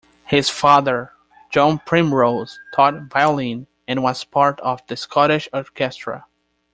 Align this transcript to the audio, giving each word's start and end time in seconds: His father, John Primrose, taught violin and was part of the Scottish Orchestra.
His 0.25 0.49
father, 0.49 1.13
John 1.51 1.77
Primrose, 1.77 2.59
taught 2.73 3.03
violin 3.03 3.67
and 3.87 4.01
was 4.01 4.23
part 4.23 4.59
of 4.61 4.81
the 4.87 4.97
Scottish 4.97 5.47
Orchestra. 5.53 6.25